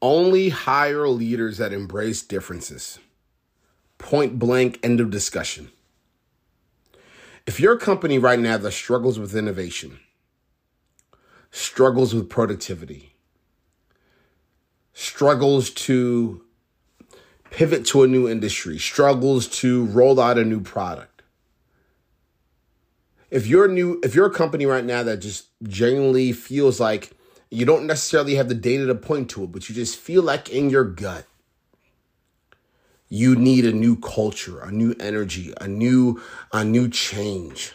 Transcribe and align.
Only 0.00 0.50
hire 0.50 1.08
leaders 1.08 1.58
that 1.58 1.72
embrace 1.72 2.22
differences. 2.22 2.98
Point 3.98 4.38
blank, 4.38 4.78
end 4.82 5.00
of 5.00 5.10
discussion. 5.10 5.70
If 7.46 7.58
you're 7.58 7.76
company 7.78 8.18
right 8.18 8.38
now 8.38 8.58
that 8.58 8.72
struggles 8.72 9.18
with 9.18 9.34
innovation, 9.34 9.98
struggles 11.50 12.14
with 12.14 12.28
productivity, 12.28 13.14
struggles 14.92 15.70
to 15.70 16.42
pivot 17.50 17.86
to 17.86 18.02
a 18.02 18.06
new 18.06 18.28
industry, 18.28 18.78
struggles 18.78 19.48
to 19.48 19.86
roll 19.86 20.20
out 20.20 20.38
a 20.38 20.44
new 20.44 20.60
product. 20.60 21.22
If 23.30 23.46
you're 23.46 23.68
new, 23.68 24.00
if 24.02 24.14
you're 24.14 24.26
a 24.26 24.34
company 24.34 24.66
right 24.66 24.84
now 24.84 25.02
that 25.02 25.18
just 25.18 25.46
genuinely 25.62 26.32
feels 26.32 26.78
like 26.80 27.12
you 27.50 27.64
don't 27.64 27.86
necessarily 27.86 28.34
have 28.34 28.48
the 28.48 28.54
data 28.54 28.86
to 28.86 28.94
point 28.94 29.30
to 29.30 29.44
it, 29.44 29.52
but 29.52 29.68
you 29.68 29.74
just 29.74 29.98
feel 29.98 30.22
like 30.22 30.50
in 30.50 30.70
your 30.70 30.84
gut 30.84 31.26
you 33.08 33.34
need 33.34 33.64
a 33.64 33.72
new 33.72 33.96
culture, 33.96 34.60
a 34.60 34.70
new 34.70 34.94
energy, 35.00 35.54
a 35.60 35.66
new 35.66 36.20
a 36.52 36.64
new 36.64 36.88
change. 36.88 37.72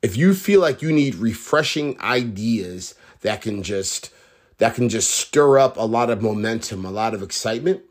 If 0.00 0.16
you 0.16 0.32
feel 0.32 0.60
like 0.60 0.80
you 0.80 0.92
need 0.92 1.16
refreshing 1.16 2.00
ideas 2.00 2.94
that 3.20 3.42
can 3.42 3.62
just 3.62 4.10
that 4.58 4.74
can 4.74 4.88
just 4.88 5.10
stir 5.10 5.58
up 5.58 5.76
a 5.76 5.82
lot 5.82 6.10
of 6.10 6.22
momentum, 6.22 6.84
a 6.84 6.90
lot 6.90 7.14
of 7.14 7.22
excitement, 7.22 7.82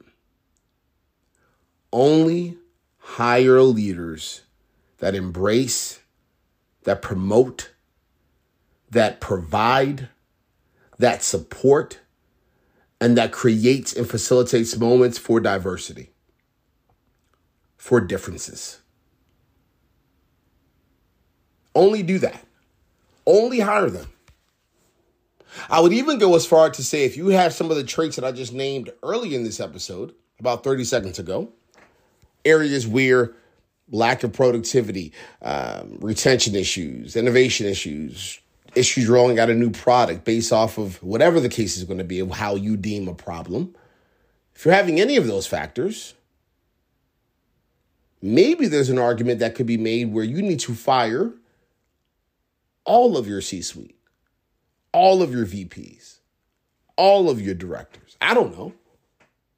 only 1.94 2.58
hire 3.00 3.62
leaders 3.62 4.42
that 4.98 5.16
embrace, 5.16 6.00
that 6.84 7.02
promote, 7.02 7.72
that 8.90 9.22
provide, 9.22 10.10
that 11.00 11.24
support, 11.24 12.00
and 13.00 13.18
that 13.18 13.32
creates 13.32 13.94
and 13.94 14.10
facilitates 14.10 14.78
moments 14.78 15.18
for 15.18 15.40
diversity, 15.40 16.12
for 17.78 18.02
differences. 18.02 18.80
Only 21.76 22.02
do 22.02 22.18
that. 22.20 22.44
Only 23.26 23.60
hire 23.60 23.90
them. 23.90 24.08
I 25.70 25.80
would 25.80 25.94
even 25.94 26.18
go 26.18 26.36
as 26.36 26.46
far 26.46 26.70
to 26.70 26.84
say 26.84 27.06
if 27.06 27.18
you 27.18 27.28
have 27.28 27.54
some 27.54 27.70
of 27.70 27.78
the 27.78 27.84
traits 27.84 28.16
that 28.16 28.26
I 28.26 28.32
just 28.32 28.54
named 28.54 28.92
early 29.04 29.36
in 29.36 29.44
this 29.44 29.60
episode, 29.60 30.14
about 30.40 30.64
30 30.64 30.84
seconds 30.84 31.20
ago, 31.20 31.52
areas 32.46 32.88
where 32.88 33.34
lack 33.92 34.24
of 34.24 34.34
productivity, 34.34 35.14
um, 35.42 35.98
retention 36.00 36.56
issues, 36.56 37.16
innovation 37.16 37.68
issues, 37.68 38.40
issues 38.76 39.08
rolling 39.08 39.40
out 39.40 39.50
a 39.50 39.54
new 39.54 39.72
product 39.72 40.26
based 40.26 40.52
off 40.52 40.78
of 40.78 41.02
whatever 41.04 41.40
the 41.40 41.50
case 41.50 41.78
is 41.78 41.84
going 41.84 41.98
to 41.98 42.04
be 42.04 42.20
of 42.20 42.32
how 42.32 42.56
you 42.56 42.78
deem 42.78 43.08
a 43.08 43.14
problem. 43.14 43.76
If 44.56 44.66
you're 44.66 44.74
having 44.74 45.00
any 45.00 45.18
of 45.18 45.28
those 45.28 45.46
factors, 45.46 46.14
maybe 48.22 48.68
there's 48.68 48.90
an 48.90 48.98
argument 48.98 49.40
that 49.40 49.56
could 49.56 49.68
be 49.68 49.78
made 49.78 50.12
where 50.12 50.24
you 50.24 50.42
need 50.42 50.60
to 50.62 50.74
fire 50.74 51.32
all 52.84 53.18
of 53.18 53.28
your 53.28 53.42
C 53.42 53.62
suite, 53.62 53.98
all 54.92 55.22
of 55.22 55.32
your 55.32 55.46
VPs, 55.46 56.20
all 56.96 57.30
of 57.30 57.42
your 57.42 57.54
directors. 57.54 58.18
I 58.22 58.34
don't 58.34 58.58
know. 58.58 58.74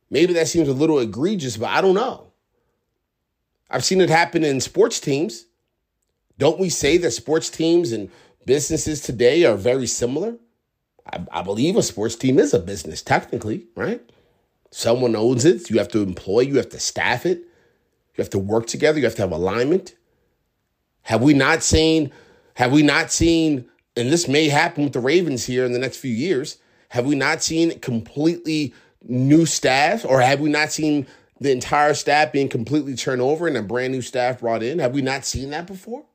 Maybe 0.09 0.33
that 0.33 0.47
seems 0.47 0.67
a 0.67 0.73
little 0.73 0.99
egregious, 0.99 1.55
but 1.55 1.69
I 1.69 1.81
don't 1.81 1.93
know. 1.93 2.31
I've 3.69 3.85
seen 3.85 4.01
it 4.01 4.09
happen 4.09 4.43
in 4.43 4.59
sports 4.59 4.99
teams. 4.99 5.45
Don't 6.37 6.59
we 6.59 6.69
say 6.69 6.97
that 6.97 7.11
sports 7.11 7.49
teams 7.49 7.91
and 7.91 8.09
businesses 8.45 9.01
today 9.01 9.45
are 9.45 9.55
very 9.55 9.87
similar? 9.87 10.37
I, 11.11 11.25
I, 11.31 11.41
believe 11.41 11.75
a 11.75 11.83
sports 11.83 12.15
team 12.15 12.39
is 12.39 12.53
a 12.53 12.59
business, 12.59 13.01
technically, 13.01 13.67
right? 13.75 14.01
Someone 14.71 15.15
owns 15.15 15.45
it. 15.45 15.69
You 15.69 15.77
have 15.79 15.87
to 15.89 16.01
employ, 16.01 16.41
you 16.41 16.57
have 16.57 16.69
to 16.69 16.79
staff 16.79 17.25
it, 17.25 17.39
you 17.39 18.21
have 18.23 18.29
to 18.31 18.39
work 18.39 18.67
together, 18.67 18.99
you 18.99 19.05
have 19.05 19.15
to 19.15 19.21
have 19.21 19.31
alignment. 19.31 19.95
Have 21.03 21.21
we 21.21 21.33
not 21.33 21.63
seen, 21.63 22.11
have 22.55 22.71
we 22.71 22.83
not 22.83 23.11
seen, 23.11 23.67
and 23.95 24.11
this 24.11 24.27
may 24.27 24.49
happen 24.49 24.83
with 24.83 24.93
the 24.93 24.99
Ravens 24.99 25.45
here 25.45 25.65
in 25.65 25.71
the 25.71 25.79
next 25.79 25.97
few 25.97 26.13
years, 26.13 26.57
have 26.89 27.05
we 27.05 27.15
not 27.15 27.41
seen 27.41 27.79
completely 27.79 28.73
new 29.01 29.45
staff 29.45 30.05
or 30.05 30.21
have 30.21 30.39
we 30.39 30.49
not 30.49 30.71
seen 30.71 31.07
the 31.39 31.51
entire 31.51 31.93
staff 31.93 32.31
being 32.31 32.49
completely 32.49 32.95
turned 32.95 33.21
over 33.21 33.47
and 33.47 33.57
a 33.57 33.61
brand 33.61 33.93
new 33.93 34.01
staff 34.01 34.41
brought 34.41 34.63
in. 34.63 34.79
Have 34.79 34.93
we 34.93 35.01
not 35.01 35.25
seen 35.25 35.49
that 35.51 35.67
before? 35.67 36.05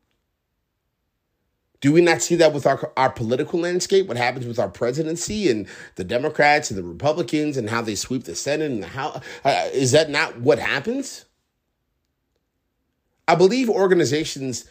Do 1.84 1.92
we 1.92 2.00
not 2.00 2.22
see 2.22 2.34
that 2.36 2.54
with 2.54 2.64
our, 2.64 2.90
our 2.96 3.10
political 3.10 3.60
landscape? 3.60 4.06
What 4.06 4.16
happens 4.16 4.46
with 4.46 4.58
our 4.58 4.70
presidency 4.70 5.50
and 5.50 5.68
the 5.96 6.02
Democrats 6.02 6.70
and 6.70 6.78
the 6.78 6.82
Republicans 6.82 7.58
and 7.58 7.68
how 7.68 7.82
they 7.82 7.94
sweep 7.94 8.24
the 8.24 8.34
Senate 8.34 8.70
and 8.70 8.82
how 8.82 9.20
uh, 9.44 9.68
is 9.70 9.92
that 9.92 10.08
not 10.08 10.40
what 10.40 10.58
happens? 10.58 11.26
I 13.28 13.34
believe 13.34 13.68
organizations 13.68 14.64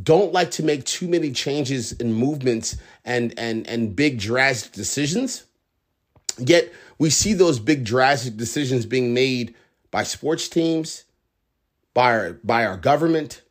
don't 0.00 0.32
like 0.32 0.52
to 0.52 0.62
make 0.62 0.84
too 0.84 1.08
many 1.08 1.32
changes 1.32 1.90
and 1.98 2.14
movements 2.14 2.76
and 3.04 3.36
and 3.36 3.66
and 3.66 3.96
big 3.96 4.20
drastic 4.20 4.70
decisions. 4.70 5.46
Yet 6.38 6.72
we 6.96 7.10
see 7.10 7.32
those 7.32 7.58
big 7.58 7.84
drastic 7.84 8.36
decisions 8.36 8.86
being 8.86 9.12
made 9.12 9.56
by 9.90 10.04
sports 10.04 10.48
teams, 10.48 11.06
by 11.92 12.12
our, 12.12 12.32
by 12.44 12.64
our 12.64 12.76
government, 12.76 13.42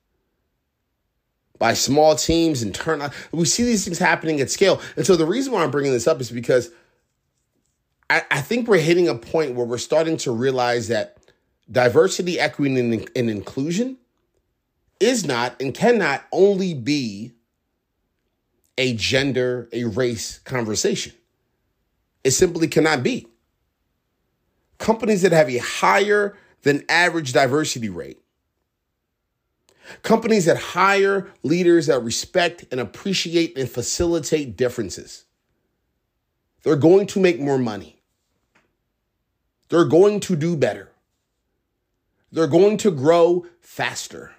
by 1.60 1.74
small 1.74 2.16
teams 2.16 2.62
and 2.62 2.74
turn 2.74 3.02
on. 3.02 3.12
We 3.32 3.46
see 3.46 3.64
these 3.64 3.86
things 3.86 4.00
happening 4.00 4.42
at 4.42 4.52
scale. 4.52 4.82
And 4.96 5.06
so 5.06 5.16
the 5.16 5.26
reason 5.26 5.54
why 5.54 5.64
I'm 5.64 5.72
bringing 5.72 5.92
this 5.92 6.08
up 6.08 6.22
is 6.22 6.32
because 6.32 6.72
I, 8.10 8.24
I 8.30 8.42
think 8.42 8.68
we're 8.68 8.80
hitting 8.80 9.08
a 9.08 9.16
point 9.16 9.56
where 9.56 9.66
we're 9.66 9.78
starting 9.78 10.18
to 10.18 10.32
realize 10.32 10.88
that 10.90 11.18
diversity, 11.72 12.40
equity, 12.40 12.80
and, 12.80 13.10
and 13.16 13.30
inclusion 13.30 13.98
is 15.00 15.26
not 15.26 15.60
and 15.62 15.74
cannot 15.74 16.24
only 16.32 16.74
be 16.74 17.32
a 18.78 18.94
gender, 18.94 19.70
a 19.72 19.86
race 19.86 20.40
conversation. 20.40 21.14
It 22.24 22.32
simply 22.32 22.68
cannot 22.68 23.04
be 23.04 23.28
companies 24.78 25.22
that 25.22 25.32
have 25.32 25.50
a 25.50 25.58
higher 25.58 26.38
than 26.64 26.84
average 26.90 27.34
diversity 27.34 27.90
rate, 27.90 28.20
companies 30.06 30.46
that 30.46 30.58
hire 30.58 31.28
leaders 31.44 31.88
that 31.88 32.00
respect 32.02 32.64
and 32.72 32.80
appreciate 32.80 33.58
and 33.58 33.70
facilitate 33.70 34.56
differences. 34.56 35.26
They're 36.64 36.78
going 36.78 37.08
to 37.08 37.20
make 37.20 37.40
more 37.40 37.58
money. 37.58 38.00
They're 39.70 39.86
going 39.86 40.20
to 40.22 40.36
do 40.36 40.56
better. 40.56 40.92
They're 42.32 42.48
going 42.48 42.78
to 42.78 42.92
grow 42.92 43.46
faster. 43.60 44.32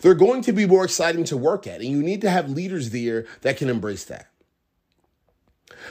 They're 0.00 0.14
going 0.14 0.42
to 0.42 0.52
be 0.52 0.66
more 0.66 0.84
exciting 0.84 1.24
to 1.24 1.36
work 1.36 1.66
at. 1.66 1.80
And 1.80 1.90
you 1.90 2.02
need 2.02 2.22
to 2.22 2.30
have 2.30 2.48
leaders 2.48 2.90
there 2.90 3.26
that 3.42 3.56
can 3.56 3.68
embrace 3.68 4.04
that. 4.06 4.28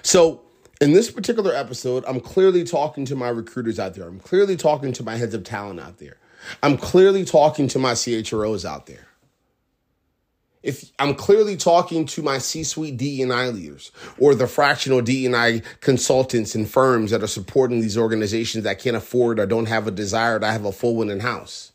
So, 0.01 0.41
in 0.79 0.93
this 0.93 1.11
particular 1.11 1.53
episode, 1.53 2.03
I'm 2.07 2.19
clearly 2.19 2.63
talking 2.63 3.05
to 3.05 3.15
my 3.15 3.29
recruiters 3.29 3.77
out 3.77 3.93
there. 3.93 4.07
I'm 4.07 4.19
clearly 4.19 4.55
talking 4.55 4.93
to 4.93 5.03
my 5.03 5.17
heads 5.17 5.35
of 5.35 5.43
talent 5.43 5.79
out 5.79 5.99
there. 5.99 6.17
I'm 6.61 6.77
clearly 6.77 7.25
talking 7.25 7.67
to 7.69 7.79
my 7.79 7.93
CHROs 7.93 8.65
out 8.65 8.85
there. 8.85 9.07
If 10.63 10.91
I'm 10.99 11.15
clearly 11.15 11.57
talking 11.57 12.05
to 12.05 12.21
my 12.21 12.37
C-suite 12.37 12.95
DE&I 12.95 13.49
leaders 13.49 13.91
or 14.19 14.35
the 14.35 14.45
fractional 14.45 15.01
DE&I 15.01 15.63
consultants 15.79 16.53
and 16.53 16.69
firms 16.69 17.09
that 17.09 17.23
are 17.23 17.27
supporting 17.27 17.81
these 17.81 17.97
organizations 17.97 18.63
that 18.63 18.77
can't 18.77 18.95
afford 18.95 19.39
or 19.39 19.47
don't 19.47 19.67
have 19.67 19.87
a 19.87 19.91
desire 19.91 20.39
to 20.39 20.45
have 20.45 20.65
a 20.65 20.71
full 20.71 20.95
one 20.97 21.09
in 21.09 21.21
house. 21.21 21.71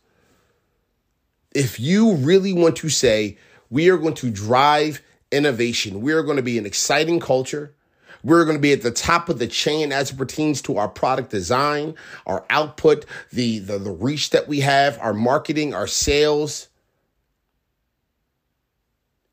If 1.53 1.81
you 1.81 2.15
really 2.15 2.53
want 2.53 2.77
to 2.77 2.89
say 2.89 3.39
we 3.71 3.91
are 3.91 3.97
going 3.97 4.15
to 4.15 4.31
drive 4.31 5.03
innovation, 5.33 6.01
we 6.01 6.13
are 6.13 6.23
going 6.23 6.37
to 6.37 6.43
be 6.43 6.59
an 6.59 6.67
exciting 6.67 7.19
culture, 7.19 7.75
we're 8.27 8.45
going 8.45 8.57
to 8.57 8.61
be 8.61 8.73
at 8.73 8.83
the 8.83 8.91
top 8.91 9.29
of 9.29 9.39
the 9.39 9.47
chain 9.47 9.93
as 9.93 10.11
it 10.11 10.17
pertains 10.17 10.61
to 10.63 10.79
our 10.79 10.89
product 10.89 11.31
design, 11.31 11.95
our 12.27 12.45
output, 12.51 13.07
the, 13.33 13.61
the, 13.61 13.79
the 13.79 13.93
reach 13.93 14.31
that 14.31 14.49
we 14.49 14.61
have, 14.61 14.99
our 15.01 15.15
marketing, 15.15 15.73
our 15.73 15.87
sales. 15.87 16.67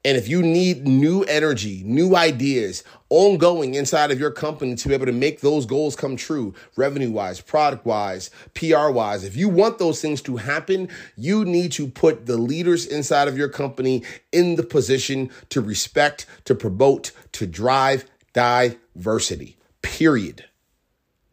And 0.05 0.15
if 0.15 0.27
you 0.27 0.43
need 0.43 0.85
new 0.85 1.23
energy, 1.23 1.81
new 1.83 2.15
ideas 2.15 2.83
ongoing 3.09 3.73
inside 3.73 4.11
of 4.11 4.19
your 4.19 4.29
company 4.29 4.75
to 4.75 4.87
be 4.87 4.93
able 4.93 5.07
to 5.07 5.11
make 5.11 5.39
those 5.39 5.65
goals 5.65 5.95
come 5.95 6.15
true, 6.15 6.53
revenue 6.75 7.09
wise, 7.09 7.41
product 7.41 7.87
wise, 7.87 8.29
PR 8.53 8.89
wise, 8.89 9.23
if 9.23 9.35
you 9.35 9.49
want 9.49 9.79
those 9.79 10.01
things 10.01 10.21
to 10.23 10.37
happen, 10.37 10.87
you 11.15 11.45
need 11.45 11.71
to 11.71 11.87
put 11.87 12.27
the 12.27 12.37
leaders 12.37 12.85
inside 12.85 13.27
of 13.27 13.37
your 13.37 13.49
company 13.49 14.03
in 14.31 14.55
the 14.55 14.63
position 14.63 15.31
to 15.49 15.61
respect, 15.61 16.27
to 16.45 16.53
promote, 16.53 17.11
to 17.31 17.47
drive, 17.47 18.05
diversity, 18.33 19.57
period. 19.81 20.45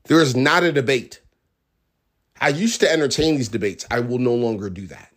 There 0.04 0.20
is 0.20 0.36
not 0.36 0.62
a 0.62 0.72
debate. 0.72 1.20
I 2.40 2.48
used 2.48 2.80
to 2.80 2.90
entertain 2.90 3.36
these 3.36 3.48
debates. 3.48 3.86
I 3.90 4.00
will 4.00 4.18
no 4.18 4.34
longer 4.34 4.70
do 4.70 4.86
that. 4.86 5.12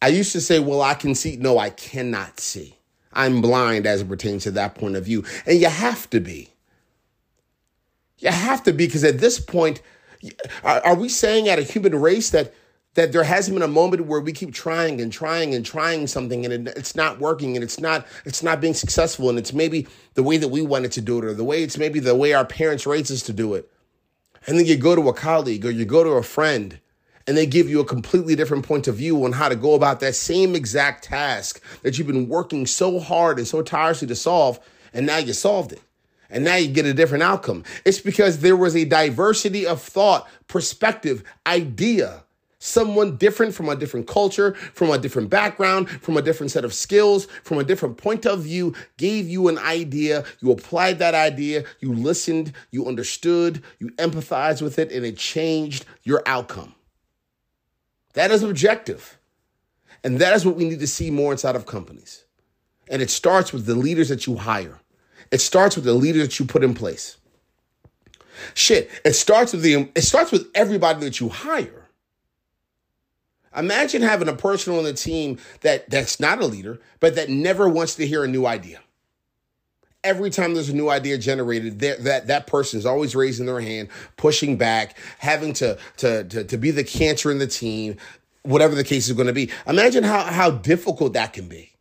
I 0.00 0.08
used 0.08 0.32
to 0.32 0.40
say, 0.40 0.58
well, 0.58 0.82
I 0.82 0.94
can 0.94 1.14
see. 1.14 1.36
No, 1.36 1.58
I 1.58 1.70
cannot 1.70 2.40
see. 2.40 2.76
I'm 3.12 3.40
blind 3.40 3.86
as 3.86 4.02
it 4.02 4.08
pertains 4.08 4.44
to 4.44 4.50
that 4.52 4.74
point 4.74 4.96
of 4.96 5.04
view. 5.04 5.24
And 5.46 5.58
you 5.58 5.68
have 5.68 6.08
to 6.10 6.20
be. 6.20 6.50
You 8.18 8.30
have 8.30 8.62
to 8.64 8.72
be 8.72 8.86
because 8.86 9.04
at 9.04 9.18
this 9.18 9.38
point, 9.38 9.82
are, 10.62 10.94
we 10.94 11.08
saying 11.08 11.48
at 11.48 11.58
a 11.58 11.62
human 11.62 11.94
race 11.94 12.30
that 12.30 12.54
that 12.96 13.12
there 13.12 13.22
hasn't 13.22 13.54
been 13.54 13.62
a 13.62 13.68
moment 13.68 14.06
where 14.06 14.20
we 14.20 14.32
keep 14.32 14.52
trying 14.52 15.00
and 15.00 15.12
trying 15.12 15.54
and 15.54 15.64
trying 15.64 16.06
something 16.06 16.44
and 16.44 16.68
it, 16.68 16.76
it's 16.76 16.96
not 16.96 17.20
working 17.20 17.56
and 17.56 17.62
it's 17.62 17.78
not 17.78 18.06
it's 18.24 18.42
not 18.42 18.60
being 18.60 18.74
successful 18.74 19.30
and 19.30 19.38
it's 19.38 19.52
maybe 19.52 19.86
the 20.14 20.22
way 20.22 20.36
that 20.36 20.48
we 20.48 20.62
wanted 20.62 20.90
to 20.92 21.00
do 21.00 21.18
it 21.18 21.24
or 21.24 21.34
the 21.34 21.44
way 21.44 21.62
it's 21.62 21.78
maybe 21.78 22.00
the 22.00 22.14
way 22.14 22.32
our 22.32 22.44
parents 22.44 22.86
raised 22.86 23.12
us 23.12 23.22
to 23.22 23.32
do 23.32 23.54
it 23.54 23.70
and 24.46 24.58
then 24.58 24.66
you 24.66 24.76
go 24.76 24.96
to 24.96 25.08
a 25.08 25.14
colleague 25.14 25.64
or 25.64 25.70
you 25.70 25.84
go 25.84 26.02
to 26.02 26.10
a 26.10 26.22
friend 26.22 26.80
and 27.28 27.36
they 27.36 27.46
give 27.46 27.68
you 27.68 27.80
a 27.80 27.84
completely 27.84 28.34
different 28.34 28.64
point 28.64 28.88
of 28.88 28.96
view 28.96 29.24
on 29.24 29.32
how 29.32 29.48
to 29.48 29.56
go 29.56 29.74
about 29.74 30.00
that 30.00 30.14
same 30.14 30.54
exact 30.54 31.04
task 31.04 31.62
that 31.82 31.96
you've 31.96 32.06
been 32.06 32.28
working 32.28 32.66
so 32.66 32.98
hard 32.98 33.38
and 33.38 33.46
so 33.46 33.62
tirelessly 33.62 34.08
to 34.08 34.16
solve 34.16 34.58
and 34.92 35.06
now 35.06 35.18
you 35.18 35.32
solved 35.32 35.72
it 35.72 35.82
and 36.30 36.44
now 36.44 36.56
you 36.56 36.68
get 36.68 36.86
a 36.86 36.94
different 36.94 37.22
outcome. 37.22 37.64
It's 37.84 38.00
because 38.00 38.40
there 38.40 38.56
was 38.56 38.74
a 38.74 38.84
diversity 38.84 39.66
of 39.66 39.80
thought, 39.80 40.28
perspective, 40.48 41.22
idea. 41.46 42.24
Someone 42.58 43.16
different 43.16 43.54
from 43.54 43.68
a 43.68 43.76
different 43.76 44.06
culture, 44.06 44.54
from 44.54 44.90
a 44.90 44.98
different 44.98 45.28
background, 45.28 45.90
from 45.90 46.16
a 46.16 46.22
different 46.22 46.50
set 46.50 46.64
of 46.64 46.72
skills, 46.72 47.26
from 47.42 47.58
a 47.58 47.64
different 47.64 47.98
point 47.98 48.24
of 48.24 48.40
view 48.40 48.74
gave 48.96 49.28
you 49.28 49.48
an 49.48 49.58
idea. 49.58 50.24
You 50.40 50.52
applied 50.52 50.98
that 51.00 51.14
idea, 51.14 51.64
you 51.80 51.92
listened, 51.92 52.52
you 52.70 52.86
understood, 52.86 53.62
you 53.78 53.90
empathized 53.92 54.62
with 54.62 54.78
it, 54.78 54.90
and 54.90 55.04
it 55.04 55.18
changed 55.18 55.84
your 56.02 56.22
outcome. 56.24 56.74
That 58.14 58.30
is 58.30 58.42
objective. 58.42 59.18
And 60.02 60.18
that 60.20 60.34
is 60.34 60.46
what 60.46 60.56
we 60.56 60.68
need 60.68 60.80
to 60.80 60.86
see 60.86 61.10
more 61.10 61.32
inside 61.32 61.56
of 61.56 61.66
companies. 61.66 62.24
And 62.88 63.02
it 63.02 63.10
starts 63.10 63.52
with 63.52 63.66
the 63.66 63.74
leaders 63.74 64.08
that 64.08 64.26
you 64.26 64.36
hire. 64.36 64.80
It 65.30 65.40
starts 65.40 65.76
with 65.76 65.84
the 65.84 65.92
leaders 65.92 66.22
that 66.22 66.38
you 66.38 66.46
put 66.46 66.64
in 66.64 66.74
place. 66.74 67.18
Shit, 68.54 68.90
it 69.04 69.14
starts 69.14 69.52
with 69.52 69.62
the 69.62 69.90
it 69.94 70.02
starts 70.02 70.30
with 70.30 70.48
everybody 70.54 71.00
that 71.00 71.20
you 71.20 71.28
hire. 71.28 71.85
Imagine 73.56 74.02
having 74.02 74.28
a 74.28 74.34
person 74.34 74.74
on 74.76 74.84
the 74.84 74.92
team 74.92 75.38
that 75.62 75.88
that's 75.90 76.20
not 76.20 76.40
a 76.40 76.46
leader, 76.46 76.80
but 77.00 77.14
that 77.14 77.28
never 77.28 77.68
wants 77.68 77.94
to 77.96 78.06
hear 78.06 78.24
a 78.24 78.28
new 78.28 78.46
idea. 78.46 78.80
Every 80.04 80.30
time 80.30 80.54
there's 80.54 80.68
a 80.68 80.76
new 80.76 80.88
idea 80.88 81.18
generated, 81.18 81.80
that 81.80 82.28
that 82.28 82.46
person 82.46 82.78
is 82.78 82.86
always 82.86 83.16
raising 83.16 83.46
their 83.46 83.60
hand, 83.60 83.88
pushing 84.16 84.56
back, 84.56 84.96
having 85.18 85.52
to, 85.54 85.78
to 85.96 86.24
to 86.24 86.44
to 86.44 86.56
be 86.56 86.70
the 86.70 86.84
cancer 86.84 87.30
in 87.30 87.38
the 87.38 87.46
team, 87.46 87.96
whatever 88.42 88.74
the 88.74 88.84
case 88.84 89.08
is 89.08 89.14
going 89.14 89.26
to 89.26 89.32
be. 89.32 89.50
Imagine 89.66 90.04
how 90.04 90.22
how 90.24 90.50
difficult 90.50 91.14
that 91.14 91.32
can 91.32 91.48
be, 91.48 91.72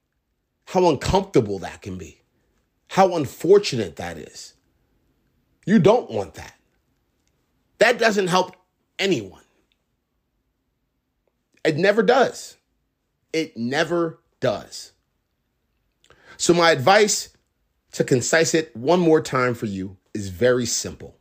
how 0.65 0.89
uncomfortable 0.89 1.59
that 1.59 1.81
can 1.81 1.97
be. 1.97 2.21
How 2.87 3.15
unfortunate 3.15 3.97
that 3.97 4.17
is. 4.17 4.53
You 5.65 5.79
don't 5.79 6.09
want 6.09 6.35
that. 6.35 6.55
That 7.79 7.97
doesn't 7.99 8.27
help 8.27 8.55
anyone. 8.99 9.41
It 11.65 11.77
never 11.77 12.03
does. 12.03 12.57
It 13.33 13.57
never 13.57 14.19
does. 14.39 14.91
So, 16.37 16.53
my 16.53 16.69
advice 16.71 17.29
to 17.93 18.03
concise 18.03 18.53
it 18.53 18.75
one 18.75 18.99
more 18.99 19.19
time 19.19 19.55
for 19.55 19.65
you 19.65 19.97
is 20.13 20.29
very 20.29 20.65
simple. 20.65 21.17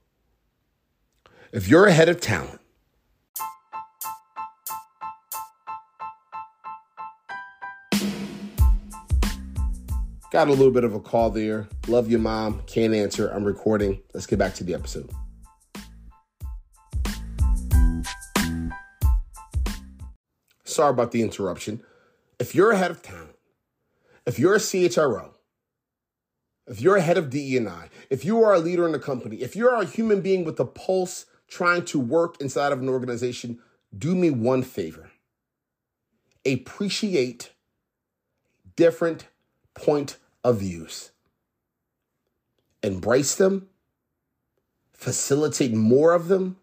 If 1.50 1.66
you're 1.66 1.86
ahead 1.86 2.08
of 2.08 2.20
talent, 2.20 2.60
Got 10.30 10.48
a 10.48 10.50
little 10.50 10.72
bit 10.72 10.82
of 10.82 10.94
a 10.96 10.98
call 10.98 11.30
there. 11.30 11.68
Love 11.86 12.10
your 12.10 12.18
mom. 12.18 12.60
Can't 12.66 12.92
answer. 12.92 13.28
I'm 13.28 13.44
recording. 13.44 14.02
Let's 14.14 14.26
get 14.26 14.36
back 14.36 14.52
to 14.56 14.64
the 14.64 14.74
episode. 14.74 15.08
Sorry 20.74 20.90
about 20.90 21.12
the 21.12 21.22
interruption. 21.22 21.82
If 22.40 22.54
you're 22.54 22.72
ahead 22.72 22.90
of 22.90 23.00
town, 23.00 23.30
if 24.26 24.38
you're 24.38 24.56
a 24.56 24.58
CHRO, 24.58 25.30
if 26.66 26.80
you're 26.80 26.96
a 26.96 27.00
head 27.00 27.16
of 27.16 27.30
DE&I, 27.30 27.88
if 28.10 28.24
you 28.24 28.42
are 28.42 28.54
a 28.54 28.58
leader 28.58 28.88
in 28.88 28.94
a 28.94 28.98
company, 28.98 29.36
if 29.36 29.54
you're 29.54 29.74
a 29.74 29.84
human 29.84 30.20
being 30.20 30.44
with 30.44 30.58
a 30.58 30.64
pulse 30.64 31.26
trying 31.46 31.84
to 31.84 32.00
work 32.00 32.40
inside 32.40 32.72
of 32.72 32.80
an 32.80 32.88
organization, 32.88 33.60
do 33.96 34.16
me 34.16 34.30
one 34.30 34.62
favor. 34.62 35.10
Appreciate 36.44 37.52
different 38.74 39.28
point 39.74 40.16
of 40.42 40.58
views. 40.58 41.12
Embrace 42.82 43.36
them, 43.36 43.68
facilitate 44.92 45.72
more 45.72 46.12
of 46.12 46.28
them, 46.28 46.56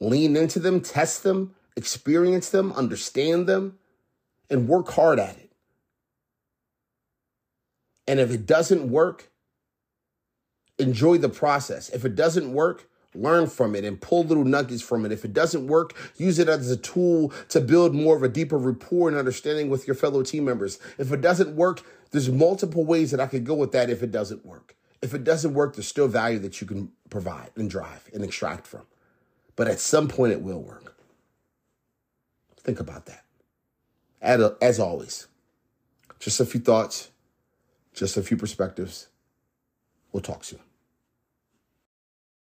lean 0.00 0.36
into 0.36 0.60
them, 0.60 0.80
test 0.80 1.24
them, 1.24 1.54
experience 1.78 2.50
them, 2.50 2.72
understand 2.72 3.46
them, 3.46 3.78
and 4.50 4.68
work 4.68 4.90
hard 4.90 5.18
at 5.18 5.36
it. 5.36 5.50
And 8.06 8.18
if 8.20 8.30
it 8.30 8.46
doesn't 8.46 8.90
work, 8.90 9.30
enjoy 10.78 11.18
the 11.18 11.28
process. 11.28 11.88
If 11.90 12.04
it 12.04 12.16
doesn't 12.16 12.52
work, 12.52 12.88
learn 13.14 13.46
from 13.46 13.74
it 13.74 13.84
and 13.84 14.00
pull 14.00 14.24
little 14.24 14.44
nuggets 14.44 14.82
from 14.82 15.06
it. 15.06 15.12
If 15.12 15.24
it 15.24 15.32
doesn't 15.32 15.66
work, 15.66 15.94
use 16.16 16.38
it 16.38 16.48
as 16.48 16.70
a 16.70 16.76
tool 16.76 17.32
to 17.50 17.60
build 17.60 17.94
more 17.94 18.16
of 18.16 18.22
a 18.22 18.28
deeper 18.28 18.58
rapport 18.58 19.08
and 19.08 19.16
understanding 19.16 19.70
with 19.70 19.86
your 19.86 19.94
fellow 19.94 20.22
team 20.22 20.44
members. 20.44 20.78
If 20.98 21.12
it 21.12 21.20
doesn't 21.20 21.54
work, 21.54 21.82
there's 22.10 22.28
multiple 22.28 22.84
ways 22.84 23.10
that 23.12 23.20
I 23.20 23.26
could 23.26 23.44
go 23.44 23.54
with 23.54 23.72
that 23.72 23.90
if 23.90 24.02
it 24.02 24.10
doesn't 24.10 24.44
work. 24.44 24.74
If 25.00 25.14
it 25.14 25.22
doesn't 25.22 25.54
work, 25.54 25.76
there's 25.76 25.86
still 25.86 26.08
value 26.08 26.40
that 26.40 26.60
you 26.60 26.66
can 26.66 26.90
provide 27.08 27.50
and 27.54 27.70
drive 27.70 28.08
and 28.12 28.24
extract 28.24 28.66
from. 28.66 28.82
But 29.54 29.68
at 29.68 29.78
some 29.78 30.08
point, 30.08 30.32
it 30.32 30.42
will 30.42 30.62
work. 30.62 30.97
Think 32.68 32.80
about 32.80 33.06
that. 33.06 33.24
As 34.60 34.78
always, 34.78 35.26
just 36.18 36.38
a 36.38 36.44
few 36.44 36.60
thoughts, 36.60 37.08
just 37.94 38.18
a 38.18 38.22
few 38.22 38.36
perspectives. 38.36 39.08
We'll 40.12 40.20
talk 40.20 40.44
soon. 40.44 40.58